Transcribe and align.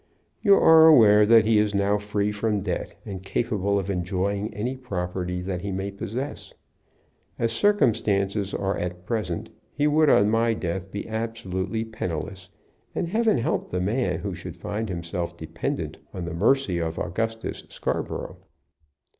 You 0.41 0.55
are 0.55 0.87
aware 0.87 1.27
that 1.27 1.45
he 1.45 1.59
is 1.59 1.75
now 1.75 1.99
free 1.99 2.31
from 2.31 2.61
debt, 2.61 2.95
and 3.05 3.21
capable 3.21 3.77
of 3.77 3.87
enjoying 3.87 4.51
any 4.51 4.75
property 4.75 5.41
that 5.41 5.61
he 5.61 5.71
may 5.71 5.91
possess. 5.91 6.55
As 7.37 7.51
circumstances 7.51 8.51
are 8.51 8.75
at 8.75 9.05
present 9.05 9.51
he 9.71 9.85
would 9.85 10.09
on 10.09 10.27
my 10.31 10.55
death 10.55 10.91
be 10.91 11.07
absolutely 11.07 11.85
penniless, 11.85 12.49
and 12.95 13.09
Heaven 13.09 13.37
help 13.37 13.69
the 13.69 13.79
man 13.79 14.17
who 14.17 14.33
should 14.33 14.57
find 14.57 14.89
himself 14.89 15.37
dependent 15.37 15.99
on 16.15 16.25
the 16.25 16.33
mercy 16.33 16.79
of 16.79 16.97
Augustus 16.97 17.63
Scarborough. 17.69 18.37